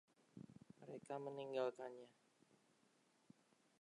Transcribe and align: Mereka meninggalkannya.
Mereka 0.81 1.15
meninggalkannya. 1.25 2.09